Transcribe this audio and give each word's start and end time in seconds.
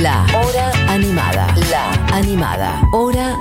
La 0.00 0.24
Hora 0.34 0.72
Animada. 0.88 1.54
La 1.70 1.92
Animada. 2.16 2.82
Hora 2.92 3.38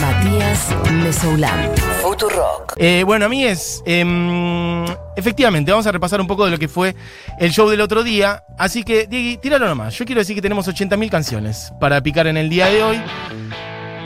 Matías 0.00 0.74
Mesoulán. 0.92 1.70
Futurock. 2.00 2.72
Eh, 2.76 3.02
bueno, 3.04 3.26
a 3.26 3.28
mí 3.28 3.44
es. 3.44 3.82
em, 3.84 4.84
efectivamente, 5.14 5.70
vamos 5.70 5.86
a 5.86 5.92
repasar 5.92 6.20
un 6.20 6.26
poco 6.26 6.46
de 6.46 6.52
lo 6.52 6.58
que 6.58 6.68
fue 6.68 6.94
el 7.38 7.50
show 7.50 7.68
del 7.68 7.82
otro 7.82 8.02
día. 8.02 8.44
Así 8.56 8.82
que, 8.82 9.06
Diego, 9.06 9.40
tíralo 9.40 9.66
nomás. 9.66 9.94
Yo 9.98 10.06
quiero 10.06 10.20
decir 10.20 10.34
que 10.34 10.42
tenemos 10.42 10.66
80.000 10.66 11.10
canciones 11.10 11.72
para 11.78 12.00
picar 12.02 12.28
en 12.28 12.38
el 12.38 12.48
día 12.48 12.66
de 12.66 12.82
hoy. 12.82 13.02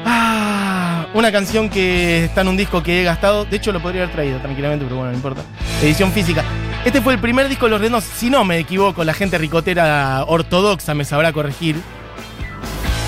Ah, 0.05 1.07
una 1.15 1.31
canción 1.31 1.69
que 1.69 2.25
está 2.25 2.41
en 2.41 2.49
un 2.49 2.57
disco 2.57 2.83
que 2.83 3.03
he 3.03 3.05
gastado. 3.05 3.45
De 3.45 3.57
hecho, 3.57 3.71
lo 3.71 3.81
podría 3.81 4.03
haber 4.03 4.15
traído 4.15 4.41
tranquilamente, 4.41 4.85
pero 4.85 4.97
bueno, 4.97 5.13
no 5.13 5.17
importa. 5.17 5.43
Edición 5.81 6.11
física. 6.11 6.45
Este 6.85 7.03
fue 7.03 7.13
el 7.13 7.19
primer 7.19 7.49
disco 7.49 7.67
de 7.67 7.73
Los 7.73 7.81
Redondos. 7.81 8.05
Si 8.05 8.31
no 8.31 8.45
me 8.45 8.59
equivoco, 8.59 9.05
la 9.05 9.13
gente 9.13 9.37
ricotera 9.37 10.25
ortodoxa 10.27 10.95
me 10.95 11.05
sabrá 11.05 11.33
corregir. 11.33 11.77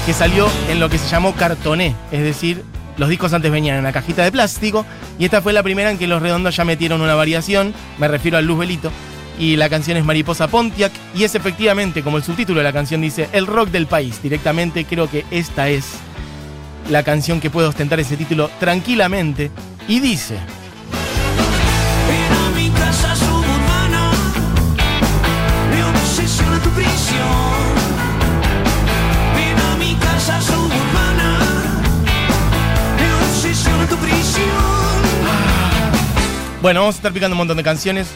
Que 0.05 0.13
salió 0.13 0.49
en 0.69 0.81
lo 0.81 0.91
que 0.91 0.99
se 0.99 1.09
llamó 1.09 1.35
cartoné. 1.35 1.95
Es 2.11 2.23
decir, 2.23 2.65
los 2.97 3.09
discos 3.09 3.33
antes 3.33 3.51
venían 3.51 3.77
en 3.77 3.81
una 3.81 3.93
cajita 3.93 4.25
de 4.25 4.33
plástico. 4.33 4.85
Y 5.19 5.25
esta 5.25 5.41
fue 5.41 5.53
la 5.53 5.63
primera 5.63 5.91
en 5.91 5.99
que 5.99 6.09
Los 6.09 6.21
Redondos 6.21 6.57
ya 6.57 6.65
metieron 6.65 7.01
una 7.01 7.15
variación. 7.15 7.73
Me 7.99 8.09
refiero 8.09 8.37
al 8.37 8.45
Luz 8.45 8.59
Belito. 8.59 8.91
Y 9.39 9.57
la 9.57 9.71
canción 9.71 9.97
es 9.97 10.05
Mariposa 10.05 10.49
Pontiac. 10.49 10.93
Y 11.15 11.23
es 11.25 11.35
efectivamente, 11.35 12.03
como 12.03 12.17
el 12.17 12.25
subtítulo 12.25 12.59
de 12.59 12.65
la 12.65 12.73
canción 12.73 13.01
dice, 13.01 13.29
el 13.33 13.47
rock 13.47 13.71
del 13.71 13.87
país. 13.87 14.21
Directamente 14.21 14.85
creo 14.85 15.09
que 15.09 15.25
esta 15.31 15.69
es 15.69 15.87
la 16.91 17.05
canción 17.05 17.41
que 17.41 17.51
puede 17.51 17.69
ostentar 17.69 18.01
ese 18.01 18.17
título 18.17 18.51
tranquilamente. 18.59 19.51
Y 19.87 20.01
dice. 20.01 20.39
Bueno, 36.63 36.81
vamos 36.81 36.97
a 36.97 36.99
estar 36.99 37.13
picando 37.13 37.35
un 37.35 37.39
montón 37.39 37.57
de 37.57 37.63
canciones 37.63 38.09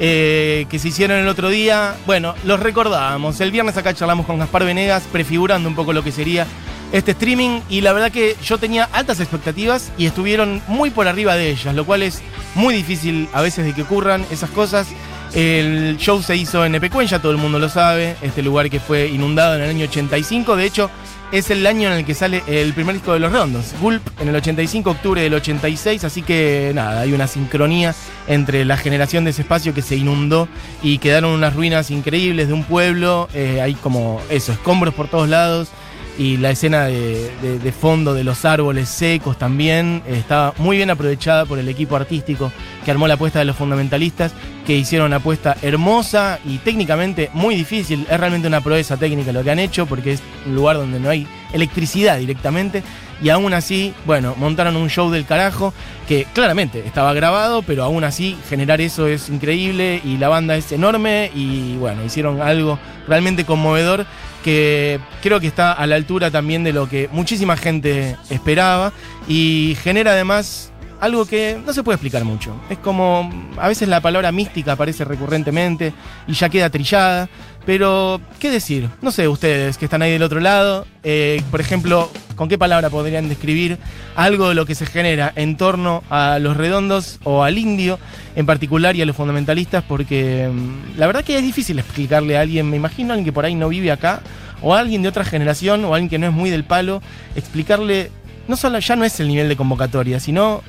eh, 0.00 0.66
que 0.68 0.80
se 0.80 0.88
hicieron 0.88 1.18
el 1.18 1.28
otro 1.28 1.48
día. 1.48 1.94
Bueno, 2.04 2.34
los 2.44 2.58
recordábamos. 2.58 3.40
El 3.40 3.52
viernes 3.52 3.76
acá 3.76 3.94
charlamos 3.94 4.26
con 4.26 4.40
Gaspar 4.40 4.64
Venegas, 4.64 5.04
prefigurando 5.12 5.68
un 5.68 5.76
poco 5.76 5.92
lo 5.92 6.02
que 6.02 6.10
sería 6.10 6.46
este 6.90 7.12
streaming. 7.12 7.60
Y 7.68 7.80
la 7.80 7.92
verdad 7.92 8.10
que 8.10 8.36
yo 8.44 8.58
tenía 8.58 8.88
altas 8.92 9.20
expectativas 9.20 9.92
y 9.96 10.06
estuvieron 10.06 10.60
muy 10.66 10.90
por 10.90 11.06
arriba 11.06 11.36
de 11.36 11.50
ellas, 11.50 11.74
lo 11.76 11.86
cual 11.86 12.02
es 12.02 12.22
muy 12.56 12.74
difícil 12.74 13.28
a 13.32 13.40
veces 13.40 13.64
de 13.64 13.72
que 13.72 13.82
ocurran 13.82 14.26
esas 14.32 14.50
cosas. 14.50 14.88
El 15.34 15.96
show 15.96 16.22
se 16.22 16.36
hizo 16.36 16.64
en 16.64 16.74
Epecuén, 16.74 17.08
ya 17.08 17.18
todo 17.18 17.32
el 17.32 17.38
mundo 17.38 17.58
lo 17.58 17.70
sabe, 17.70 18.16
este 18.20 18.42
lugar 18.42 18.68
que 18.68 18.80
fue 18.80 19.08
inundado 19.08 19.56
en 19.56 19.62
el 19.62 19.70
año 19.70 19.84
85. 19.84 20.56
De 20.56 20.66
hecho, 20.66 20.90
es 21.32 21.50
el 21.50 21.66
año 21.66 21.90
en 21.90 22.00
el 22.00 22.04
que 22.04 22.12
sale 22.12 22.42
el 22.46 22.74
primer 22.74 22.94
disco 22.94 23.14
de 23.14 23.18
Los 23.18 23.32
Redondos, 23.32 23.72
Gulp, 23.80 24.02
en 24.20 24.28
el 24.28 24.36
85, 24.36 24.90
octubre 24.90 25.22
del 25.22 25.32
86. 25.32 26.04
Así 26.04 26.20
que 26.20 26.72
nada, 26.74 27.00
hay 27.00 27.14
una 27.14 27.26
sincronía 27.26 27.94
entre 28.26 28.66
la 28.66 28.76
generación 28.76 29.24
de 29.24 29.30
ese 29.30 29.40
espacio 29.40 29.72
que 29.72 29.80
se 29.80 29.96
inundó 29.96 30.48
y 30.82 30.98
quedaron 30.98 31.30
unas 31.30 31.56
ruinas 31.56 31.90
increíbles 31.90 32.48
de 32.48 32.52
un 32.52 32.64
pueblo. 32.64 33.30
Eh, 33.32 33.62
hay 33.62 33.72
como 33.74 34.20
eso, 34.28 34.52
escombros 34.52 34.92
por 34.92 35.08
todos 35.08 35.30
lados. 35.30 35.68
Y 36.18 36.36
la 36.36 36.50
escena 36.50 36.84
de, 36.84 37.74
fondo 37.78 38.12
de 38.12 38.22
los 38.22 38.44
árboles 38.44 38.88
secos 38.88 39.38
también 39.38 40.02
eh, 40.06 40.18
estaba 40.18 40.52
muy 40.58 40.76
bien 40.76 40.90
aprovechada 40.90 41.46
por 41.46 41.58
el 41.58 41.68
equipo 41.68 41.96
artístico 41.96 42.52
que 42.84 42.90
armó 42.90 43.08
la 43.08 43.14
apuesta 43.14 43.38
de 43.38 43.46
los 43.46 43.56
fundamentalistas, 43.56 44.32
que 44.66 44.76
hicieron 44.76 45.06
una 45.06 45.16
apuesta 45.16 45.56
hermosa 45.62 46.38
y 46.44 46.58
técnicamente 46.58 47.30
muy 47.32 47.54
difícil. 47.54 48.06
Es 48.10 48.20
realmente 48.20 48.46
una 48.46 48.60
proeza 48.60 48.98
técnica 48.98 49.32
lo 49.32 49.42
que 49.42 49.50
han 49.50 49.58
hecho, 49.58 49.86
porque 49.86 50.12
es 50.12 50.22
un 50.46 50.54
lugar 50.54 50.76
donde 50.76 51.00
no 51.00 51.08
hay 51.08 51.26
electricidad 51.52 52.18
directamente. 52.18 52.82
Y 53.22 53.30
aún 53.30 53.54
así, 53.54 53.94
bueno, 54.04 54.34
montaron 54.36 54.76
un 54.76 54.90
show 54.90 55.10
del 55.10 55.24
carajo 55.24 55.72
que 56.08 56.26
claramente 56.34 56.84
estaba 56.84 57.14
grabado, 57.14 57.62
pero 57.62 57.84
aún 57.84 58.02
así 58.02 58.36
generar 58.48 58.80
eso 58.80 59.06
es 59.06 59.28
increíble 59.28 60.00
y 60.04 60.18
la 60.18 60.28
banda 60.28 60.56
es 60.56 60.72
enorme 60.72 61.30
y 61.34 61.76
bueno, 61.76 62.04
hicieron 62.04 62.42
algo 62.42 62.80
realmente 63.06 63.44
conmovedor 63.44 64.06
que 64.42 65.00
creo 65.22 65.40
que 65.40 65.46
está 65.46 65.72
a 65.72 65.86
la 65.86 65.96
altura 65.96 66.30
también 66.30 66.64
de 66.64 66.72
lo 66.72 66.88
que 66.88 67.08
muchísima 67.12 67.56
gente 67.56 68.16
esperaba 68.30 68.92
y 69.28 69.76
genera 69.82 70.12
además 70.12 70.72
algo 71.02 71.26
que 71.26 71.60
no 71.66 71.72
se 71.72 71.82
puede 71.82 71.96
explicar 71.96 72.24
mucho. 72.24 72.54
Es 72.70 72.78
como 72.78 73.28
a 73.58 73.66
veces 73.66 73.88
la 73.88 74.00
palabra 74.00 74.30
mística 74.30 74.72
aparece 74.72 75.04
recurrentemente 75.04 75.92
y 76.28 76.32
ya 76.34 76.48
queda 76.48 76.70
trillada, 76.70 77.28
pero 77.66 78.20
¿qué 78.38 78.50
decir? 78.50 78.88
No 79.00 79.10
sé 79.10 79.26
ustedes 79.26 79.78
que 79.78 79.86
están 79.86 80.02
ahí 80.02 80.12
del 80.12 80.22
otro 80.22 80.38
lado, 80.38 80.86
eh, 81.02 81.42
por 81.50 81.60
ejemplo, 81.60 82.08
¿con 82.34 82.48
qué 82.48 82.58
palabra 82.58 82.90
podrían 82.90 83.28
describir 83.28 83.78
algo 84.14 84.48
de 84.48 84.54
lo 84.54 84.66
que 84.66 84.74
se 84.74 84.86
genera 84.86 85.32
en 85.36 85.56
torno 85.56 86.02
a 86.10 86.38
los 86.38 86.56
redondos 86.56 87.18
o 87.24 87.42
al 87.42 87.58
indio 87.58 87.98
en 88.36 88.46
particular 88.46 88.96
y 88.96 89.02
a 89.02 89.06
los 89.06 89.16
fundamentalistas? 89.16 89.84
Porque 89.84 90.50
mm, 90.52 90.98
la 90.98 91.06
verdad 91.06 91.24
que 91.24 91.36
es 91.36 91.42
difícil 91.42 91.78
explicarle 91.78 92.36
a 92.36 92.42
alguien, 92.42 92.68
me 92.70 92.76
imagino 92.76 93.12
alguien 93.12 93.24
que 93.24 93.32
por 93.32 93.44
ahí 93.44 93.54
no 93.54 93.68
vive 93.68 93.90
acá, 93.90 94.20
o 94.60 94.74
a 94.74 94.80
alguien 94.80 95.02
de 95.02 95.08
otra 95.08 95.24
generación, 95.24 95.84
o 95.84 95.92
a 95.92 95.96
alguien 95.96 96.08
que 96.08 96.18
no 96.18 96.26
es 96.26 96.32
muy 96.32 96.50
del 96.50 96.64
palo, 96.64 97.02
explicarle, 97.34 98.10
no 98.48 98.56
solo 98.56 98.78
ya 98.78 98.96
no 98.96 99.04
es 99.04 99.18
el 99.20 99.28
nivel 99.28 99.48
de 99.48 99.56
convocatoria, 99.56 100.20
sino 100.20 100.62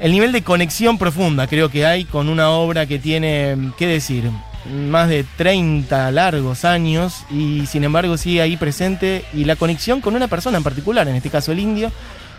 el 0.00 0.12
nivel 0.12 0.32
de 0.32 0.42
conexión 0.42 0.96
profunda 0.96 1.46
creo 1.46 1.70
que 1.70 1.84
hay 1.84 2.04
con 2.04 2.28
una 2.28 2.50
obra 2.50 2.86
que 2.86 2.98
tiene, 2.98 3.56
¿qué 3.76 3.86
decir? 3.86 4.30
Más 4.70 5.08
de 5.08 5.24
30 5.36 6.10
largos 6.10 6.64
años 6.64 7.24
y 7.30 7.66
sin 7.66 7.84
embargo 7.84 8.16
sigue 8.16 8.42
ahí 8.42 8.56
presente 8.56 9.24
y 9.32 9.44
la 9.44 9.56
conexión 9.56 10.00
con 10.00 10.14
una 10.14 10.28
persona 10.28 10.58
en 10.58 10.64
particular, 10.64 11.08
en 11.08 11.16
este 11.16 11.30
caso 11.30 11.52
el 11.52 11.58
indio, 11.58 11.90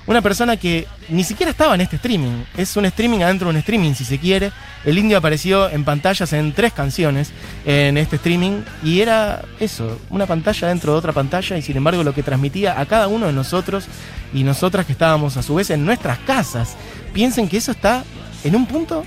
una 0.09 0.21
persona 0.21 0.57
que 0.57 0.87
ni 1.09 1.23
siquiera 1.23 1.51
estaba 1.51 1.75
en 1.75 1.81
este 1.81 1.97
streaming, 1.97 2.43
es 2.57 2.75
un 2.75 2.85
streaming 2.85 3.19
adentro 3.19 3.47
de 3.47 3.51
un 3.51 3.57
streaming 3.57 3.93
si 3.93 4.05
se 4.05 4.17
quiere. 4.17 4.51
El 4.83 4.97
indio 4.97 5.17
apareció 5.17 5.69
en 5.69 5.83
pantallas 5.83 6.33
en 6.33 6.51
tres 6.51 6.73
canciones 6.73 7.31
en 7.65 7.97
este 7.97 8.15
streaming 8.15 8.63
y 8.83 9.01
era 9.01 9.43
eso, 9.59 9.99
una 10.09 10.25
pantalla 10.25 10.69
dentro 10.69 10.93
de 10.93 10.97
otra 10.97 11.13
pantalla 11.13 11.57
y 11.57 11.61
sin 11.61 11.77
embargo 11.77 12.03
lo 12.03 12.15
que 12.15 12.23
transmitía 12.23 12.79
a 12.79 12.85
cada 12.87 13.07
uno 13.07 13.27
de 13.27 13.33
nosotros 13.33 13.85
y 14.33 14.43
nosotras 14.43 14.85
que 14.85 14.93
estábamos 14.93 15.37
a 15.37 15.43
su 15.43 15.55
vez 15.55 15.69
en 15.69 15.85
nuestras 15.85 16.17
casas. 16.19 16.75
Piensen 17.13 17.47
que 17.47 17.57
eso 17.57 17.71
está 17.71 18.03
en 18.43 18.55
un 18.55 18.65
punto 18.65 19.03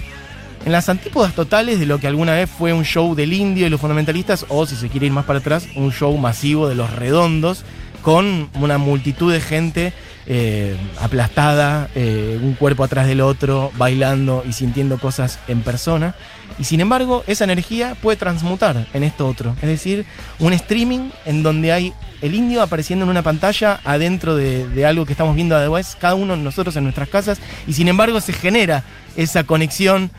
en 0.65 0.73
las 0.73 0.89
antípodas 0.89 1.35
totales 1.35 1.81
de 1.81 1.87
lo 1.87 1.99
que 1.99 2.07
alguna 2.07 2.33
vez 2.33 2.51
fue 2.51 2.73
un 2.73 2.85
show 2.85 3.15
del 3.15 3.33
indio 3.33 3.67
y 3.67 3.71
los 3.71 3.81
fundamentalistas, 3.81 4.47
o 4.49 4.67
si 4.67 4.77
se 4.77 4.89
quiere 4.89 5.07
ir 5.07 5.13
más 5.13 5.25
para 5.25 5.41
atrás, 5.41 5.69
un 5.75 5.93
show 5.93 6.17
masivo 6.17 6.69
de 6.69 6.75
los 6.75 6.91
redondos, 6.95 7.65
con 8.03 8.51
una 8.55 8.79
multitud 8.79 9.33
de 9.33 9.41
gente 9.41 9.93
eh, 10.27 10.77
aplastada, 11.01 11.89
eh, 11.95 12.39
un 12.43 12.55
cuerpo 12.55 12.85
atrás 12.85 13.07
del 13.07 13.21
otro, 13.21 13.71
bailando 13.77 14.45
y 14.49 14.53
sintiendo 14.53 14.99
cosas 14.99 15.39
en 15.49 15.63
persona. 15.63 16.15
Y 16.59 16.65
sin 16.65 16.81
embargo, 16.81 17.25
esa 17.27 17.45
energía 17.45 17.97
puede 18.01 18.17
transmutar 18.17 18.87
en 18.93 19.03
esto 19.05 19.27
otro. 19.27 19.57
Es 19.63 19.69
decir, 19.69 20.05
un 20.39 20.53
streaming 20.53 21.11
en 21.25 21.43
donde 21.43 21.73
hay 21.73 21.93
el 22.21 22.35
indio 22.35 22.63
apareciendo 22.63 23.05
en 23.05 23.11
una 23.11 23.23
pantalla 23.23 23.81
adentro 23.85 24.37
de, 24.37 24.87
algo 24.87 25.07
que 25.07 25.13
estamos 25.13 25.35
viendo 25.35 25.57
además, 25.57 25.97
cada 25.99 26.15
uno 26.15 26.37
de 26.37 26.43
nosotros 26.43 26.77
en 26.77 26.85
nuestras 26.85 27.09
casas. 27.09 27.39
Y 27.67 27.73
sin 27.73 27.89
embargo, 27.89 28.21
se 28.21 28.33
genera 28.33 28.85
esa 29.17 29.45
conexión. 29.45 30.11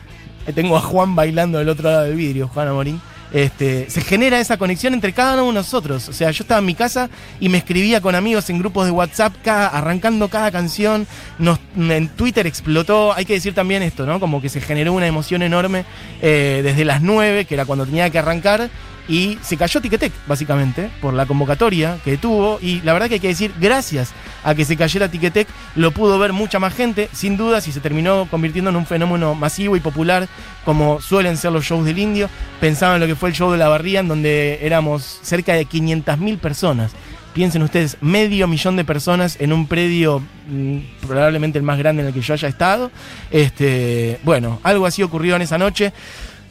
Eh, 0.46 0.52
Tengo 0.52 0.76
a 0.76 0.80
Juan 0.80 1.14
bailando 1.14 1.58
del 1.58 1.68
otro 1.68 1.90
lado 1.90 2.04
del 2.04 2.14
vidrio, 2.16 2.48
Juan 2.48 2.68
Amorín. 2.68 3.00
Este, 3.32 3.90
se 3.90 4.00
genera 4.00 4.38
esa 4.38 4.56
conexión 4.58 4.94
entre 4.94 5.12
cada 5.12 5.34
uno 5.42 5.46
de 5.48 5.52
nosotros. 5.54 6.08
O 6.08 6.12
sea, 6.12 6.30
yo 6.30 6.44
estaba 6.44 6.60
en 6.60 6.66
mi 6.66 6.74
casa 6.76 7.10
y 7.40 7.48
me 7.48 7.58
escribía 7.58 8.00
con 8.00 8.14
amigos 8.14 8.48
en 8.48 8.60
grupos 8.60 8.84
de 8.86 8.92
WhatsApp, 8.92 9.34
cada- 9.42 9.66
arrancando 9.68 10.28
cada 10.28 10.52
canción. 10.52 11.06
Nos, 11.40 11.58
en 11.76 12.08
Twitter 12.10 12.46
explotó, 12.46 13.12
hay 13.12 13.24
que 13.24 13.32
decir 13.32 13.52
también 13.52 13.82
esto, 13.82 14.06
¿no? 14.06 14.20
Como 14.20 14.40
que 14.40 14.48
se 14.48 14.60
generó 14.60 14.92
una 14.92 15.08
emoción 15.08 15.42
enorme 15.42 15.84
eh, 16.22 16.60
desde 16.62 16.84
las 16.84 17.02
9, 17.02 17.44
que 17.46 17.54
era 17.54 17.64
cuando 17.64 17.86
tenía 17.86 18.08
que 18.08 18.20
arrancar. 18.20 18.70
Y 19.08 19.38
se 19.42 19.56
cayó 19.56 19.80
Ticketek, 19.80 20.12
básicamente, 20.26 20.90
por 21.00 21.12
la 21.12 21.26
convocatoria 21.26 21.98
que 22.04 22.16
tuvo. 22.16 22.58
Y 22.60 22.80
la 22.80 22.92
verdad 22.92 23.08
que 23.08 23.14
hay 23.14 23.20
que 23.20 23.28
decir, 23.28 23.52
gracias 23.60 24.12
a 24.42 24.54
que 24.54 24.64
se 24.64 24.76
cayera 24.76 25.10
Ticketek, 25.10 25.46
lo 25.76 25.90
pudo 25.90 26.18
ver 26.18 26.32
mucha 26.32 26.58
más 26.58 26.74
gente, 26.74 27.10
sin 27.12 27.36
dudas, 27.36 27.68
y 27.68 27.72
se 27.72 27.80
terminó 27.80 28.26
convirtiendo 28.30 28.70
en 28.70 28.76
un 28.76 28.86
fenómeno 28.86 29.34
masivo 29.34 29.76
y 29.76 29.80
popular, 29.80 30.28
como 30.64 31.00
suelen 31.00 31.36
ser 31.36 31.52
los 31.52 31.64
shows 31.64 31.84
del 31.84 31.98
indio. 31.98 32.30
Pensaba 32.60 32.94
en 32.94 33.00
lo 33.00 33.06
que 33.06 33.16
fue 33.16 33.28
el 33.28 33.34
show 33.34 33.50
de 33.52 33.58
la 33.58 33.68
barría, 33.68 34.00
en 34.00 34.08
donde 34.08 34.58
éramos 34.62 35.20
cerca 35.22 35.52
de 35.52 35.66
500.000 35.66 36.38
personas. 36.38 36.92
Piensen 37.34 37.62
ustedes, 37.64 37.96
medio 38.00 38.46
millón 38.46 38.76
de 38.76 38.84
personas 38.84 39.36
en 39.40 39.52
un 39.52 39.66
predio 39.66 40.22
mm, 40.48 40.78
probablemente 41.04 41.58
el 41.58 41.64
más 41.64 41.78
grande 41.78 42.02
en 42.02 42.08
el 42.08 42.14
que 42.14 42.20
yo 42.20 42.32
haya 42.32 42.46
estado. 42.46 42.92
Este, 43.30 44.20
bueno, 44.22 44.60
algo 44.62 44.86
así 44.86 45.02
ocurrió 45.02 45.34
en 45.34 45.42
esa 45.42 45.58
noche. 45.58 45.92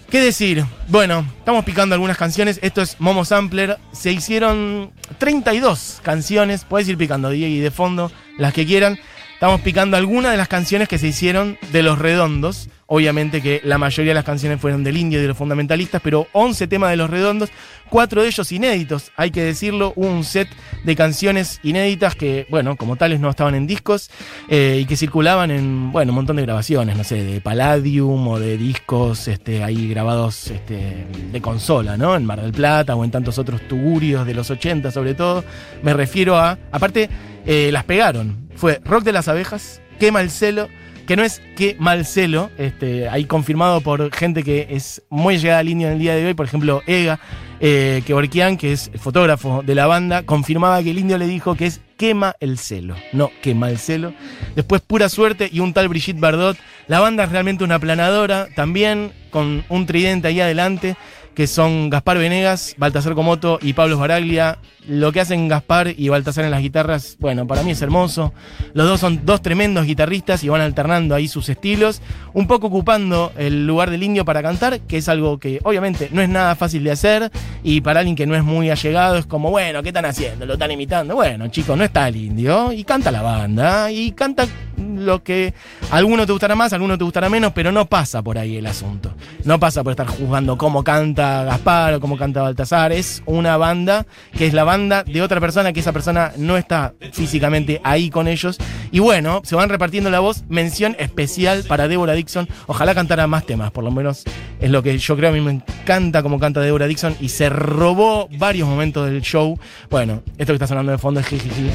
¿Qué 0.10 0.20
decir? 0.20 0.64
Bueno, 0.90 1.26
estamos 1.40 1.66
picando 1.66 1.96
algunas 1.96 2.18
canciones. 2.18 2.60
Esto 2.62 2.82
es 2.82 3.00
Momo 3.00 3.26
Sampler. 3.26 3.78
Se 3.92 4.12
hicieron 4.12 4.92
32 5.18 6.02
canciones. 6.04 6.66
Puedes 6.66 6.88
ir 6.88 6.98
picando, 6.98 7.34
y 7.34 7.60
de 7.60 7.72
fondo, 7.72 8.12
las 8.38 8.54
que 8.54 8.66
quieran. 8.66 9.00
Estamos 9.44 9.60
picando 9.60 9.98
algunas 9.98 10.32
de 10.32 10.38
las 10.38 10.48
canciones 10.48 10.88
que 10.88 10.98
se 10.98 11.08
hicieron 11.08 11.58
de 11.74 11.84
Los 11.84 12.00
Redondos. 12.00 12.70
Obviamente 12.86 13.42
que 13.42 13.60
la 13.66 13.78
mayoría 13.78 14.12
de 14.12 14.16
las 14.16 14.24
canciones 14.24 14.62
fueron 14.62 14.86
del 14.86 14.96
Indio 14.96 15.20
y 15.20 15.22
de 15.22 15.28
los 15.28 15.36
fundamentalistas, 15.36 16.02
pero 16.02 16.28
11 16.32 16.66
temas 16.68 16.92
de 16.92 16.96
Los 16.96 17.10
Redondos, 17.10 17.50
cuatro 17.90 18.22
de 18.22 18.30
ellos 18.30 18.50
inéditos, 18.54 19.12
hay 19.18 19.32
que 19.32 19.44
decirlo, 19.44 19.92
hubo 19.98 20.08
un 20.08 20.24
set 20.24 20.48
de 20.86 20.96
canciones 20.96 21.60
inéditas 21.62 22.16
que, 22.16 22.48
bueno, 22.50 22.78
como 22.78 22.96
tales 22.96 23.20
no 23.20 23.30
estaban 23.30 23.54
en 23.54 23.68
discos 23.68 24.10
eh, 24.48 24.80
y 24.82 24.86
que 24.86 24.96
circulaban 24.96 25.52
en, 25.52 25.92
bueno, 25.92 26.14
un 26.14 26.16
montón 26.16 26.38
de 26.38 26.44
grabaciones, 26.44 26.96
no 26.96 27.04
sé, 27.04 27.22
de 27.22 27.42
Palladium 27.42 28.26
o 28.26 28.40
de 28.40 28.58
discos 28.58 29.28
este, 29.28 29.62
ahí 29.62 29.90
grabados 29.90 30.52
este, 30.52 31.06
de 31.34 31.42
consola, 31.42 31.98
¿no? 31.98 32.16
En 32.16 32.26
Mar 32.26 32.42
del 32.42 32.54
Plata 32.54 32.96
o 32.96 33.04
en 33.04 33.12
tantos 33.12 33.38
otros 33.38 33.60
tugurios 33.68 34.26
de 34.26 34.36
los 34.36 34.50
80 34.50 34.90
sobre 34.92 35.16
todo. 35.16 35.44
Me 35.82 35.94
refiero 35.94 36.38
a, 36.38 36.58
aparte, 36.72 37.10
eh, 37.46 37.72
las 37.74 37.84
pegaron. 37.84 38.43
Fue 38.56 38.82
Rock 38.84 39.04
de 39.04 39.12
las 39.12 39.28
Abejas, 39.28 39.82
Quema 40.00 40.22
el 40.22 40.30
Celo, 40.30 40.70
que 41.06 41.16
no 41.16 41.24
es 41.24 41.42
que 41.56 41.76
mal 41.80 42.06
celo, 42.06 42.50
este, 42.58 43.10
ahí 43.10 43.26
confirmado 43.26 43.82
por 43.82 44.14
gente 44.14 44.44
que 44.44 44.68
es 44.70 45.04
muy 45.10 45.38
llegada 45.38 45.60
al 45.60 45.70
indio 45.70 45.88
en 45.88 45.94
el 45.94 46.00
día 46.00 46.16
de 46.16 46.26
hoy, 46.26 46.34
por 46.34 46.46
ejemplo, 46.46 46.82
Ega, 46.88 47.20
eh, 47.60 48.04
que 48.06 48.14
Orquian, 48.14 48.58
que 48.58 48.72
es 48.72 48.90
el 48.94 49.00
fotógrafo 49.00 49.64
de 49.64 49.76
la 49.76 49.86
banda, 49.86 50.24
confirmaba 50.24 50.82
que 50.82 50.92
el 50.92 51.00
indio 51.00 51.18
le 51.18 51.28
dijo 51.28 51.56
que 51.56 51.66
es 51.66 51.82
quema 51.98 52.36
el 52.40 52.58
celo, 52.58 52.96
no 53.12 53.32
quema 53.42 53.70
el 53.70 53.78
celo. 53.78 54.14
Después 54.56 54.82
pura 54.82 55.10
suerte 55.10 55.50
y 55.52 55.60
un 55.60 55.74
tal 55.74 55.88
Brigitte 55.88 56.20
Bardot. 56.20 56.58
La 56.88 57.00
banda 57.00 57.24
es 57.24 57.32
realmente 57.32 57.64
una 57.64 57.80
planadora, 57.80 58.48
también 58.56 59.12
con 59.30 59.64
un 59.70 59.86
tridente 59.86 60.28
ahí 60.28 60.42
adelante 60.42 60.96
que 61.34 61.48
son 61.48 61.90
Gaspar 61.90 62.18
Venegas, 62.18 62.76
Baltasar 62.78 63.16
Comoto 63.16 63.60
y 63.62 63.74
Pablo 63.74 63.98
Baraglia. 63.98 64.60
Lo 64.88 65.12
que 65.14 65.22
hacen 65.22 65.48
Gaspar 65.48 65.94
y 65.98 66.10
Baltasar 66.10 66.44
en 66.44 66.52
las 66.52 66.62
guitarras, 66.62 67.16
bueno, 67.20 67.48
para 67.48 67.64
mí 67.64 67.72
es 67.72 67.82
hermoso. 67.82 68.34
Los 68.74 68.88
dos 68.88 69.00
son 69.00 69.26
dos 69.26 69.42
tremendos 69.42 69.86
guitarristas 69.86 70.44
y 70.44 70.50
van 70.50 70.62
alternando 70.62 71.16
ahí 71.16 71.28
sus 71.30 71.48
estilos, 71.48 72.02
un 72.34 72.48
poco 72.48 72.68
ocupando 72.68 73.32
el 73.38 73.66
lugar 73.66 73.90
del 73.92 74.04
indio 74.04 74.26
para 74.26 74.42
cantar, 74.42 74.82
que 74.82 74.98
es 74.98 75.08
algo 75.08 75.40
que 75.40 75.60
obviamente 75.64 76.10
no 76.12 76.22
es 76.22 76.28
nada 76.28 76.56
fácil 76.56 76.84
de 76.84 76.92
hacer 76.92 77.32
y 77.64 77.82
para 77.82 78.02
alguien 78.02 78.16
que 78.16 78.26
no 78.26 78.36
es 78.36 78.44
muy 78.44 78.70
allegado 78.70 79.18
es 79.18 79.26
como, 79.26 79.52
bueno, 79.52 79.82
¿qué 79.82 79.90
están 79.90 80.06
haciendo? 80.06 80.46
¿Lo 80.46 80.54
están 80.54 80.72
imitando? 80.72 81.16
Bueno, 81.16 81.48
chicos, 81.48 81.78
no 81.78 81.84
está 81.86 82.10
el 82.10 82.18
indio 82.18 82.74
y 82.74 82.84
canta 82.84 83.10
la 83.10 83.22
banda 83.22 83.90
y 83.90 84.12
canta 84.12 84.46
lo 84.84 85.24
que 85.24 85.54
alguno 85.92 86.26
te 86.26 86.32
gustará 86.32 86.56
más, 86.56 86.74
alguno 86.74 86.98
te 86.98 87.04
gustará 87.04 87.30
menos, 87.30 87.52
pero 87.54 87.72
no 87.72 87.86
pasa 87.86 88.22
por 88.22 88.38
ahí 88.38 88.58
el 88.58 88.66
asunto. 88.66 89.14
No 89.44 89.60
pasa 89.60 89.84
por 89.84 89.92
estar 89.92 90.08
juzgando 90.08 90.58
cómo 90.58 90.84
canta 90.84 91.44
Gaspar 91.44 91.96
o 91.96 92.00
cómo 92.00 92.18
canta 92.18 92.42
Baltasar. 92.42 92.92
Es 92.92 93.24
una 93.26 93.58
banda 93.58 94.06
que 94.38 94.48
es 94.48 94.54
la 94.54 94.64
banda 94.64 95.04
de 95.04 95.22
otra 95.22 95.40
persona, 95.40 95.74
que 95.74 95.80
esa 95.80 95.92
persona 95.92 96.32
no 96.38 96.58
está 96.58 96.94
físicamente 97.12 97.82
ahí 97.84 98.10
con 98.10 98.28
ellos. 98.28 98.58
Y 98.92 99.00
bueno, 99.00 99.42
se 99.44 99.56
van 99.56 99.70
repartiendo 99.70 100.10
la 100.10 100.20
voz. 100.20 100.44
Mención 100.50 100.96
especial 101.00 101.64
para 101.68 101.88
Deborah 101.88 102.14
Dixon. 102.14 102.48
Ojalá 102.68 102.94
cantara 102.96 103.28
más 103.28 103.46
temas, 103.46 103.72
por 103.72 103.84
lo 103.84 103.92
menos 103.92 104.24
es 104.60 104.70
lo 104.70 104.84
que 104.84 104.98
yo 104.98 105.16
creo. 105.16 105.30
A 105.30 105.34
mí 105.34 105.42
me 105.42 105.52
encanta 105.52 106.24
cómo 106.24 106.40
canta 106.40 106.62
Deborah 106.62 106.88
Dixon 106.88 107.16
y 107.20 107.30
se 107.30 107.50
robó 107.50 108.28
varios 108.38 108.68
momentos 108.68 109.10
del 109.10 109.22
show. 109.22 109.60
Bueno, 109.90 110.24
esto 110.38 110.54
que 110.54 110.56
está 110.56 110.68
sonando 110.68 110.92
de 110.92 110.98
fondo 110.98 111.20
es 111.20 111.28
jijiji. 111.28 111.70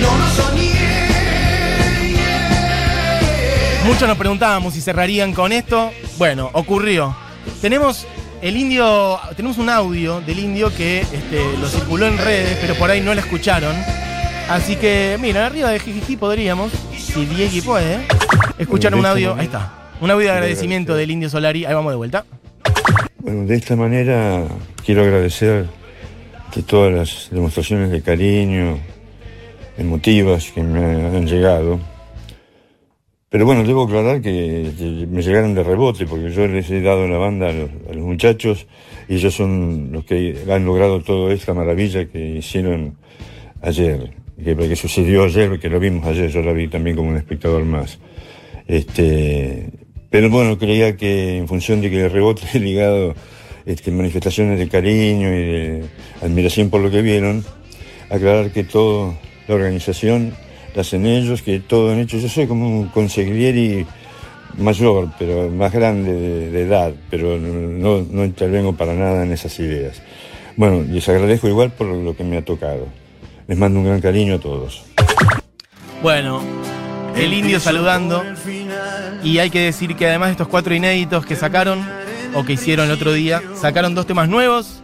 No 0.00 0.18
lo 0.18 0.26
soñé. 0.30 0.93
Muchos 3.84 4.08
nos 4.08 4.16
preguntábamos 4.16 4.72
si 4.72 4.80
cerrarían 4.80 5.34
con 5.34 5.52
esto. 5.52 5.90
Bueno, 6.16 6.48
ocurrió. 6.54 7.14
Tenemos 7.60 8.06
el 8.40 8.56
indio, 8.56 9.18
tenemos 9.36 9.58
un 9.58 9.68
audio 9.68 10.22
del 10.22 10.38
indio 10.38 10.74
que 10.74 11.00
este, 11.00 11.58
lo 11.60 11.68
circuló 11.68 12.06
en 12.06 12.16
redes, 12.16 12.56
pero 12.62 12.74
por 12.76 12.90
ahí 12.90 13.02
no 13.02 13.12
lo 13.12 13.20
escucharon. 13.20 13.76
Así 14.48 14.76
que, 14.76 15.18
mira, 15.20 15.44
arriba 15.44 15.70
de 15.70 15.80
Jijiji 15.80 16.16
podríamos, 16.16 16.72
si 16.96 17.26
Diegui 17.26 17.60
puede, 17.60 17.98
escuchar 18.58 18.94
un 18.94 19.02
de 19.02 19.08
audio. 19.08 19.34
Ahí 19.34 19.46
está. 19.46 19.90
Un 20.00 20.10
audio 20.10 20.28
de 20.28 20.32
agradecimiento 20.32 20.94
del 20.94 21.10
indio 21.10 21.28
Solari. 21.28 21.66
Ahí 21.66 21.74
vamos 21.74 21.92
de 21.92 21.96
vuelta. 21.96 22.24
Bueno, 23.18 23.44
de 23.44 23.54
esta 23.54 23.76
manera 23.76 24.44
quiero 24.84 25.02
agradecer 25.02 25.66
que 26.52 26.62
todas 26.62 26.90
las 26.90 27.28
demostraciones 27.30 27.90
de 27.90 28.00
cariño, 28.00 28.78
emotivas 29.76 30.50
que 30.52 30.62
me 30.62 30.80
han 30.80 31.26
llegado. 31.26 31.93
Pero 33.34 33.46
bueno, 33.46 33.64
debo 33.64 33.82
aclarar 33.82 34.20
que, 34.22 35.08
me 35.10 35.20
llegaron 35.20 35.56
de 35.56 35.64
rebote, 35.64 36.06
porque 36.06 36.30
yo 36.30 36.46
les 36.46 36.70
he 36.70 36.80
dado 36.80 37.08
la 37.08 37.18
banda 37.18 37.48
a 37.48 37.52
los, 37.52 37.68
a 37.90 37.92
los 37.92 38.04
muchachos 38.04 38.68
y 39.08 39.16
ellos 39.16 39.34
son 39.34 39.90
los 39.90 40.04
que 40.04 40.36
han 40.48 40.64
logrado 40.64 41.00
toda 41.00 41.34
esta 41.34 41.52
maravilla 41.52 42.04
que 42.04 42.36
hicieron 42.36 42.96
ayer, 43.60 44.12
que, 44.36 44.54
que 44.54 44.76
sucedió 44.76 45.24
ayer, 45.24 45.58
que 45.58 45.68
lo 45.68 45.80
vimos 45.80 46.06
ayer, 46.06 46.30
yo 46.30 46.42
la 46.42 46.52
vi 46.52 46.68
también 46.68 46.94
como 46.94 47.08
un 47.08 47.16
espectador 47.16 47.64
más. 47.64 47.98
Este, 48.68 49.68
pero 50.10 50.30
bueno, 50.30 50.56
creía 50.56 50.96
que 50.96 51.38
en 51.38 51.48
función 51.48 51.80
de 51.80 51.90
que 51.90 52.04
el 52.04 52.12
rebote 52.12 52.42
he 52.54 52.60
ligado 52.60 53.16
este, 53.66 53.90
manifestaciones 53.90 54.60
de 54.60 54.68
cariño 54.68 55.28
y 55.30 55.42
de 55.42 55.84
admiración 56.22 56.70
por 56.70 56.82
lo 56.82 56.88
que 56.88 57.02
vieron, 57.02 57.44
aclarar 58.10 58.52
que 58.52 58.62
toda 58.62 59.18
la 59.48 59.54
organización 59.56 60.34
hacen 60.80 61.06
ellos, 61.06 61.42
que 61.42 61.60
todo 61.60 61.92
han 61.92 62.00
hecho. 62.00 62.18
Yo 62.18 62.28
soy 62.28 62.46
como 62.46 62.68
un 62.68 62.88
consiglieri 62.88 63.86
mayor, 64.58 65.08
pero 65.18 65.50
más 65.50 65.72
grande 65.72 66.12
de, 66.12 66.50
de 66.50 66.62
edad, 66.62 66.92
pero 67.10 67.38
no, 67.38 68.02
no 68.02 68.24
intervengo 68.24 68.74
para 68.74 68.94
nada 68.94 69.24
en 69.24 69.32
esas 69.32 69.58
ideas. 69.58 70.02
Bueno, 70.56 70.82
les 70.88 71.08
agradezco 71.08 71.48
igual 71.48 71.72
por 71.72 71.88
lo 71.88 72.16
que 72.16 72.22
me 72.22 72.36
ha 72.36 72.44
tocado. 72.44 72.86
Les 73.46 73.58
mando 73.58 73.80
un 73.80 73.86
gran 73.86 74.00
cariño 74.00 74.36
a 74.36 74.38
todos. 74.38 74.84
Bueno, 76.02 76.42
el 77.16 77.32
indio 77.32 77.60
saludando. 77.60 78.22
Y 79.22 79.38
hay 79.38 79.50
que 79.50 79.60
decir 79.60 79.96
que 79.96 80.06
además 80.06 80.28
de 80.28 80.32
estos 80.32 80.48
cuatro 80.48 80.74
inéditos 80.74 81.24
que 81.26 81.36
sacaron, 81.36 81.84
o 82.34 82.44
que 82.44 82.54
hicieron 82.54 82.86
el 82.86 82.92
otro 82.92 83.12
día, 83.12 83.42
sacaron 83.54 83.94
dos 83.94 84.06
temas 84.06 84.28
nuevos, 84.28 84.82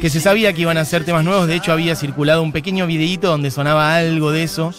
que 0.00 0.10
se 0.10 0.20
sabía 0.20 0.52
que 0.52 0.62
iban 0.62 0.78
a 0.78 0.84
ser 0.84 1.04
temas 1.04 1.24
nuevos. 1.24 1.46
De 1.46 1.54
hecho, 1.54 1.72
había 1.72 1.96
circulado 1.96 2.42
un 2.42 2.52
pequeño 2.52 2.86
videíto 2.86 3.28
donde 3.28 3.50
sonaba 3.50 3.96
algo 3.96 4.30
de 4.30 4.42
eso. 4.42 4.72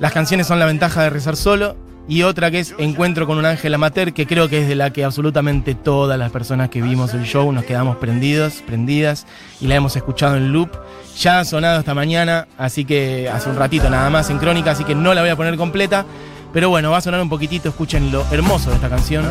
Las 0.00 0.12
canciones 0.12 0.46
son 0.46 0.58
La 0.58 0.64
ventaja 0.64 1.02
de 1.02 1.10
rezar 1.10 1.36
solo. 1.36 1.76
Y 2.08 2.22
otra 2.22 2.50
que 2.50 2.58
es 2.58 2.74
Encuentro 2.78 3.26
con 3.26 3.38
un 3.38 3.44
ángel 3.44 3.72
amateur, 3.74 4.12
que 4.12 4.26
creo 4.26 4.48
que 4.48 4.62
es 4.62 4.68
de 4.68 4.74
la 4.74 4.90
que 4.90 5.04
absolutamente 5.04 5.76
todas 5.76 6.18
las 6.18 6.32
personas 6.32 6.70
que 6.70 6.82
vimos 6.82 7.14
el 7.14 7.24
show 7.24 7.52
nos 7.52 7.64
quedamos 7.64 7.98
prendidos, 7.98 8.64
prendidas, 8.66 9.26
y 9.60 9.68
la 9.68 9.76
hemos 9.76 9.94
escuchado 9.94 10.36
en 10.36 10.52
loop. 10.52 10.70
Ya 11.18 11.38
ha 11.38 11.44
sonado 11.44 11.78
esta 11.78 11.94
mañana, 11.94 12.48
así 12.58 12.84
que 12.84 13.28
hace 13.28 13.48
un 13.48 13.54
ratito 13.54 13.88
nada 13.90 14.10
más 14.10 14.28
en 14.30 14.38
crónica, 14.38 14.72
así 14.72 14.82
que 14.82 14.96
no 14.96 15.14
la 15.14 15.20
voy 15.20 15.30
a 15.30 15.36
poner 15.36 15.56
completa. 15.56 16.04
Pero 16.52 16.68
bueno, 16.68 16.90
va 16.90 16.96
a 16.96 17.00
sonar 17.00 17.20
un 17.20 17.28
poquitito, 17.28 17.68
escuchen 17.68 18.10
lo 18.10 18.24
hermoso 18.32 18.70
de 18.70 18.76
esta 18.76 18.88
canción. 18.88 19.24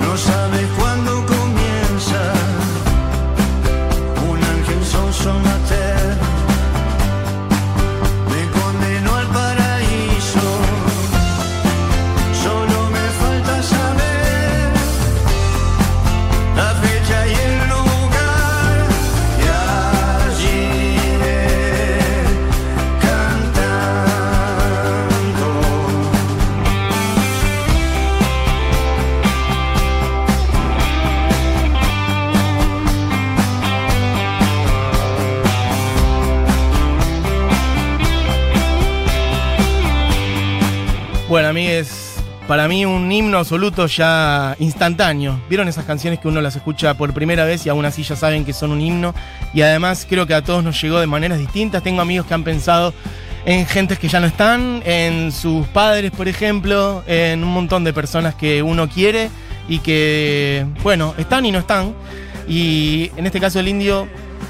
No 0.00 0.16
cuándo 0.78 1.24
comienza. 1.24 2.32
Un 4.28 4.38
ángel 4.42 5.55
Amigues, 41.76 42.14
para 42.48 42.68
mí 42.68 42.86
un 42.86 43.12
himno 43.12 43.36
absoluto 43.36 43.86
ya 43.86 44.56
instantáneo. 44.58 45.38
¿Vieron 45.46 45.68
esas 45.68 45.84
canciones 45.84 46.18
que 46.18 46.26
uno 46.26 46.40
las 46.40 46.56
escucha 46.56 46.94
por 46.94 47.12
primera 47.12 47.44
vez 47.44 47.66
y 47.66 47.68
aún 47.68 47.84
así 47.84 48.02
ya 48.02 48.16
saben 48.16 48.46
que 48.46 48.54
son 48.54 48.70
un 48.70 48.80
himno? 48.80 49.14
Y 49.52 49.60
además 49.60 50.06
creo 50.08 50.26
que 50.26 50.32
a 50.32 50.42
todos 50.42 50.64
nos 50.64 50.80
llegó 50.80 51.00
de 51.00 51.06
maneras 51.06 51.38
distintas. 51.38 51.82
Tengo 51.82 52.00
amigos 52.00 52.26
que 52.26 52.32
han 52.32 52.44
pensado 52.44 52.94
en 53.44 53.66
gentes 53.66 53.98
que 53.98 54.08
ya 54.08 54.20
no 54.20 54.26
están, 54.26 54.82
en 54.86 55.32
sus 55.32 55.66
padres, 55.66 56.12
por 56.12 56.28
ejemplo, 56.28 57.04
en 57.06 57.44
un 57.44 57.52
montón 57.52 57.84
de 57.84 57.92
personas 57.92 58.34
que 58.34 58.62
uno 58.62 58.88
quiere 58.88 59.28
y 59.68 59.80
que, 59.80 60.64
bueno, 60.82 61.14
están 61.18 61.44
y 61.44 61.52
no 61.52 61.58
están. 61.58 61.94
Y 62.48 63.10
en 63.18 63.26
este 63.26 63.38
caso 63.38 63.60
el 63.60 63.68
indio, 63.68 64.08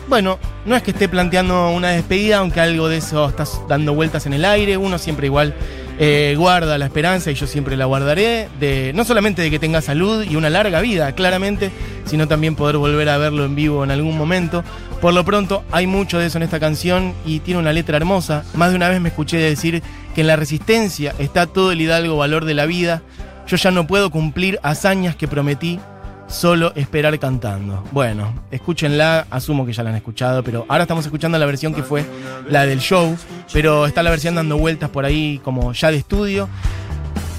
bueno, 0.09 0.38
no 0.64 0.76
es 0.76 0.83
que 0.85 0.92
esté 0.92 1.09
planteando 1.09 1.71
una 1.71 1.88
despedida, 1.88 2.38
aunque 2.38 2.61
algo 2.61 2.88
de 2.88 2.99
eso 2.99 3.28
está 3.28 3.45
dando 3.68 3.95
vueltas 3.95 4.26
en 4.26 4.35
el 4.35 4.45
aire. 4.45 4.76
Uno 4.76 4.97
siempre 4.99 5.26
igual 5.26 5.56
eh, 5.98 6.34
guarda 6.36 6.78
la 6.78 6.86
esperanza, 6.86 7.30
y 7.30 7.34
yo 7.34 7.46
siempre 7.46 7.76
la 7.76 7.86
guardaré, 7.86 8.48
de 8.60 8.92
no 8.94 9.04
solamente 9.04 9.42
de 9.42 9.50
que 9.50 9.58
tenga 9.58 9.80
salud 9.80 10.24
y 10.24 10.36
una 10.36 10.50
larga 10.50 10.80
vida, 10.80 11.12
claramente, 11.12 11.70
sino 12.04 12.28
también 12.28 12.54
poder 12.54 12.76
volver 12.76 13.08
a 13.08 13.18
verlo 13.18 13.44
en 13.44 13.54
vivo 13.54 13.82
en 13.82 13.90
algún 13.90 14.16
momento. 14.16 14.62
Por 15.00 15.14
lo 15.14 15.24
pronto, 15.24 15.64
hay 15.72 15.86
mucho 15.86 16.18
de 16.18 16.26
eso 16.26 16.38
en 16.38 16.42
esta 16.42 16.60
canción 16.60 17.14
y 17.24 17.40
tiene 17.40 17.60
una 17.60 17.72
letra 17.72 17.96
hermosa. 17.96 18.44
Más 18.54 18.70
de 18.70 18.76
una 18.76 18.88
vez 18.88 19.00
me 19.00 19.08
escuché 19.08 19.38
decir 19.38 19.82
que 20.14 20.22
en 20.22 20.26
la 20.26 20.36
resistencia 20.36 21.14
está 21.18 21.46
todo 21.46 21.72
el 21.72 21.80
hidalgo 21.80 22.16
valor 22.16 22.44
de 22.44 22.54
la 22.54 22.66
vida. 22.66 23.02
Yo 23.46 23.56
ya 23.56 23.70
no 23.70 23.86
puedo 23.86 24.10
cumplir 24.10 24.58
hazañas 24.62 25.16
que 25.16 25.28
prometí, 25.28 25.78
solo 26.28 26.73
esperar 26.75 27.18
cantando. 27.18 27.85
Bueno, 27.92 28.35
escúchenla, 28.50 29.26
asumo 29.30 29.66
que 29.66 29.73
ya 29.73 29.83
la 29.83 29.90
han 29.90 29.97
escuchado, 29.97 30.42
pero 30.42 30.66
ahora 30.68 30.83
estamos 30.85 31.04
escuchando 31.04 31.38
la 31.38 31.47
versión 31.47 31.75
que 31.75 31.83
fue 31.83 32.04
la 32.49 32.66
del 32.66 32.80
show, 32.80 33.16
pero 33.52 33.87
está 33.87 34.02
la 34.02 34.11
versión 34.11 34.35
dando 34.35 34.56
vueltas 34.59 34.90
por 34.90 35.04
ahí 35.04 35.40
como 35.45 35.73
ya 35.73 35.90
de 35.90 35.99
estudio. 35.99 36.49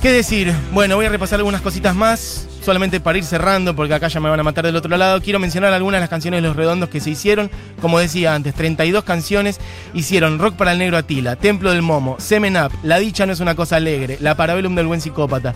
¿Qué 0.01 0.11
decir? 0.11 0.53
Bueno, 0.73 0.95
voy 0.95 1.07
a 1.07 1.09
repasar 1.09 1.39
algunas 1.39 1.61
cositas 1.61 1.95
más, 1.95 2.47
solamente 2.63 2.99
para 2.99 3.17
ir 3.17 3.23
cerrando, 3.23 3.75
porque 3.75 3.93
acá 3.93 4.09
ya 4.09 4.19
me 4.19 4.29
van 4.29 4.39
a 4.39 4.43
matar 4.43 4.65
del 4.65 4.75
otro 4.75 4.95
lado. 4.95 5.21
Quiero 5.21 5.39
mencionar 5.39 5.73
algunas 5.73 5.97
de 5.97 6.01
las 6.01 6.09
canciones 6.09 6.41
de 6.41 6.47
Los 6.47 6.55
Redondos 6.55 6.89
que 6.89 6.99
se 6.99 7.09
hicieron. 7.09 7.49
Como 7.81 7.97
decía 7.97 8.35
antes, 8.35 8.53
32 8.53 9.03
canciones 9.03 9.59
hicieron 9.93 10.37
Rock 10.37 10.55
para 10.55 10.73
el 10.73 10.77
Negro 10.77 10.97
Atila, 10.97 11.35
Templo 11.35 11.71
del 11.71 11.81
Momo, 11.81 12.17
Semen 12.19 12.57
Up, 12.57 12.71
La 12.83 12.99
Dicha 12.99 13.25
no 13.25 13.33
es 13.33 13.39
una 13.39 13.55
cosa 13.55 13.77
alegre, 13.77 14.17
La 14.21 14.35
Parabellum 14.35 14.75
del 14.75 14.85
Buen 14.85 15.01
Psicópata, 15.01 15.55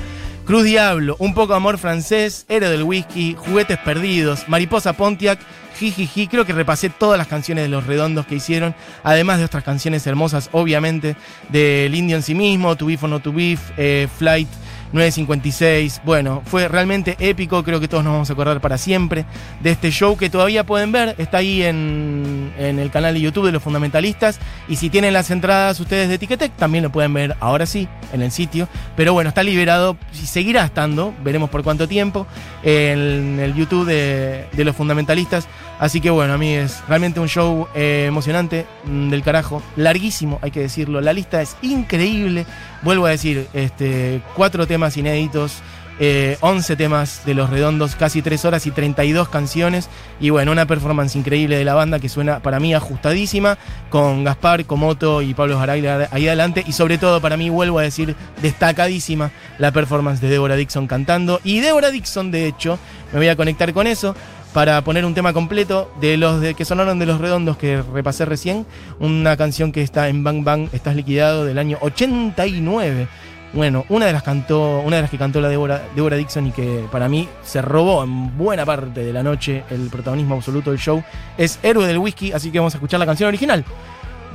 Cruz 0.51 0.65
Diablo, 0.65 1.15
Un 1.17 1.34
poco 1.34 1.53
Amor 1.53 1.77
Francés, 1.77 2.46
Héroe 2.50 2.70
del 2.70 2.84
Whisky, 2.84 3.38
Juguetes 3.39 3.77
Perdidos, 3.77 4.50
Mariposa 4.50 4.91
Pontiac, 4.91 5.39
Jijiji. 5.79 6.27
Creo 6.27 6.46
que 6.46 6.51
repasé 6.51 6.89
todas 6.89 7.17
las 7.17 7.27
canciones 7.27 7.63
de 7.63 7.70
Los 7.70 7.88
Redondos 7.88 8.25
que 8.25 8.36
hicieron, 8.36 8.75
además 9.01 9.39
de 9.39 9.46
otras 9.46 9.63
canciones 9.63 10.05
hermosas, 10.08 10.50
obviamente, 10.51 11.15
del 11.48 11.96
Indio 11.96 12.17
en 12.17 12.22
sí 12.22 12.36
mismo, 12.36 12.75
To 12.75 12.86
Beef 12.86 13.01
Not 13.03 13.24
To 13.24 13.31
Beef, 13.31 13.62
eh, 13.77 14.10
Flight 14.17 14.50
956. 14.94 16.02
Bueno, 16.04 16.42
fue 16.46 16.68
realmente 16.68 17.16
épico, 17.20 17.64
creo 17.64 17.80
que 17.80 17.88
todos 17.88 18.04
nos 18.04 18.14
vamos 18.14 18.30
a 18.30 18.34
acordar 18.34 18.62
para 18.62 18.78
siempre 18.78 19.26
de 19.62 19.72
este 19.72 19.92
show 19.92 20.18
que 20.18 20.30
todavía 20.30 20.66
pueden 20.66 20.92
ver, 20.92 21.16
está 21.18 21.38
ahí 21.38 21.64
en, 21.64 22.54
el 22.58 22.92
canal 22.92 23.14
de 23.14 23.22
YouTube 23.22 23.46
de 23.46 23.52
los 23.52 23.64
fundamentalistas 23.64 24.40
y 24.68 24.76
si 24.76 24.90
tienen 24.90 25.14
las 25.14 25.32
entradas 25.32 25.80
ustedes 25.80 26.10
de 26.10 26.18
Ticketek 26.18 26.56
también 26.56 26.84
lo 26.84 26.92
pueden 26.92 27.14
ver 27.14 27.36
ahora 27.40 27.66
sí 27.66 27.88
en 28.14 28.22
el 28.22 28.32
sitio, 28.32 28.68
pero 28.96 29.14
bueno, 29.14 29.30
está 29.30 29.44
liberado 29.44 29.98
y 30.14 30.26
seguirá 30.26 30.66
estando, 30.66 31.14
veremos 31.24 31.50
por 31.50 31.64
cuánto 31.64 31.88
tiempo, 31.88 32.28
en 32.64 33.40
el 33.40 33.56
YouTube 33.56 33.86
de 33.86 34.64
los 34.64 34.76
fundamentalistas. 34.76 35.48
Así 35.82 36.00
que 36.00 36.12
bueno, 36.12 36.34
a 36.34 36.38
mí 36.38 36.54
es 36.54 36.84
realmente 36.88 37.20
un 37.20 37.28
show 37.28 37.68
eh, 37.74 38.06
emocionante 38.08 38.68
mm, 38.84 39.10
del 39.10 39.24
carajo, 39.24 39.64
larguísimo, 39.76 40.38
hay 40.44 40.52
que 40.52 40.60
decirlo. 40.60 41.02
La 41.02 41.12
lista 41.12 41.42
es 41.42 41.58
increíble. 41.64 42.46
Vuelvo 42.84 43.08
a 43.08 43.10
decir, 43.10 43.48
este, 43.54 44.22
cuatro 44.36 44.68
temas 44.68 44.96
inéditos, 44.96 45.64
eh, 46.00 46.38
11 46.42 46.76
temas 46.76 47.26
de 47.26 47.34
los 47.34 47.50
redondos, 47.50 47.96
casi 47.96 48.22
3 48.22 48.46
horas 48.46 48.68
y 48.68 48.72
32 48.72 49.28
canciones. 49.30 49.90
Y 50.20 50.30
bueno, 50.30 50.52
una 50.52 50.68
performance 50.68 51.16
increíble 51.16 51.58
de 51.58 51.66
la 51.66 51.74
banda 51.74 51.98
que 51.98 52.10
suena 52.10 52.42
para 52.42 52.60
mí 52.60 52.76
ajustadísima, 52.76 53.58
con 53.90 54.24
Gaspar, 54.24 54.66
Comoto 54.66 55.24
y 55.24 55.34
Pablo 55.34 55.58
Jaray 55.58 55.84
ahí 56.12 56.28
adelante. 56.28 56.64
Y 56.68 56.74
sobre 56.74 57.00
todo 57.00 57.22
para 57.22 57.38
mí, 57.38 57.50
vuelvo 57.50 57.80
a 57.80 57.84
decir, 57.84 58.16
destacadísima 58.40 59.32
la 59.58 59.72
performance 59.72 60.22
de 60.22 60.30
Deborah 60.30 60.58
Dixon 60.58 60.86
cantando. 60.86 61.42
Y 61.44 61.60
Deborah 61.60 61.90
Dixon, 61.90 62.30
de 62.30 62.46
hecho, 62.46 62.78
me 63.12 63.18
voy 63.18 63.30
a 63.30 63.36
conectar 63.36 63.74
con 63.74 63.88
eso 63.88 64.16
para 64.53 64.84
poner 64.84 65.05
un 65.05 65.13
tema 65.13 65.34
completo 65.34 65.91
de 66.01 66.17
los 66.17 66.41
de, 66.41 66.53
que 66.53 66.65
sonaron 66.65 67.00
de 67.00 67.05
los 67.05 67.20
redondos 67.20 67.58
que 67.58 67.81
repasé 67.81 68.25
recién, 68.25 68.65
una 69.00 69.38
canción 69.38 69.72
que 69.72 69.81
está 69.81 70.10
en 70.10 70.24
Bang 70.24 70.43
Bang, 70.43 70.70
Estás 70.74 70.96
liquidado 70.96 71.46
del 71.46 71.58
año 71.58 71.77
89. 71.81 73.08
Bueno, 73.53 73.86
una 73.89 74.05
de 74.05 74.13
las 74.13 74.24
cantó, 74.24 74.79
una 74.79 74.98
de 74.98 75.01
las 75.01 75.12
que 75.12 75.17
cantó 75.17 75.41
la 75.41 75.50
Deborah 75.50 76.15
Dixon 76.15 76.48
y 76.48 76.51
que 76.51 76.86
para 76.91 77.10
mí 77.10 77.27
se 77.43 77.62
robó 77.62 78.03
en 78.03 78.38
buena 78.38 78.65
parte 78.65 79.03
de 79.03 79.12
la 79.12 79.24
noche 79.24 79.63
el 79.70 79.89
protagonismo 79.89 80.36
absoluto 80.36 80.72
del 80.72 80.79
show 80.79 81.03
es 81.38 81.60
Héroe 81.62 81.86
del 81.86 81.98
Whisky, 81.98 82.31
así 82.31 82.51
que 82.51 82.60
vamos 82.60 82.74
a 82.74 82.77
escuchar 82.77 83.00
la 83.00 83.05
canción 83.05 83.27
original 83.27 83.65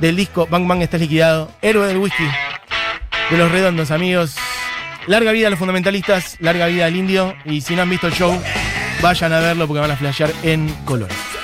del 0.00 0.16
disco 0.16 0.46
Bang 0.50 0.66
Bang 0.66 0.82
Estás 0.82 1.00
liquidado, 1.00 1.48
Héroe 1.62 1.86
del 1.86 1.96
Whisky 1.96 2.24
de 3.30 3.38
los 3.38 3.50
redondos, 3.50 3.90
amigos. 3.90 4.36
Larga 5.06 5.32
vida 5.32 5.48
a 5.48 5.50
los 5.50 5.58
fundamentalistas, 5.58 6.36
larga 6.40 6.66
vida 6.66 6.86
al 6.86 6.96
indio 6.96 7.34
y 7.44 7.60
si 7.60 7.74
no 7.74 7.82
han 7.82 7.90
visto 7.90 8.06
el 8.06 8.12
show, 8.12 8.36
vayan 9.00 9.32
a 9.32 9.40
verlo 9.40 9.66
porque 9.66 9.80
van 9.80 9.90
a 9.90 9.96
flashear 9.96 10.32
en 10.42 10.68
colores. 10.84 11.35